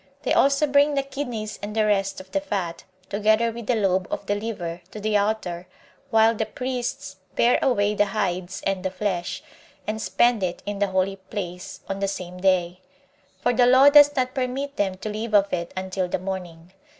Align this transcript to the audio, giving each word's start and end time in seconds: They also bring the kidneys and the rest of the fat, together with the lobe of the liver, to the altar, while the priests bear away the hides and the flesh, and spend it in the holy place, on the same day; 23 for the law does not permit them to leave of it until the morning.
They 0.23 0.33
also 0.33 0.65
bring 0.65 0.95
the 0.95 1.03
kidneys 1.03 1.59
and 1.61 1.75
the 1.75 1.85
rest 1.85 2.19
of 2.19 2.31
the 2.31 2.41
fat, 2.41 2.85
together 3.07 3.51
with 3.51 3.67
the 3.67 3.75
lobe 3.75 4.07
of 4.09 4.25
the 4.25 4.33
liver, 4.33 4.81
to 4.89 4.99
the 4.99 5.15
altar, 5.15 5.67
while 6.09 6.33
the 6.33 6.47
priests 6.47 7.17
bear 7.35 7.59
away 7.61 7.93
the 7.93 8.07
hides 8.07 8.63
and 8.65 8.81
the 8.83 8.89
flesh, 8.89 9.43
and 9.85 10.01
spend 10.01 10.41
it 10.41 10.63
in 10.65 10.79
the 10.79 10.87
holy 10.87 11.17
place, 11.17 11.81
on 11.87 11.99
the 11.99 12.07
same 12.07 12.37
day; 12.39 12.79
23 13.43 13.43
for 13.43 13.53
the 13.53 13.67
law 13.67 13.91
does 13.91 14.15
not 14.15 14.33
permit 14.33 14.75
them 14.75 14.95
to 14.95 15.07
leave 15.09 15.35
of 15.35 15.53
it 15.53 15.71
until 15.77 16.07
the 16.07 16.17
morning. 16.17 16.71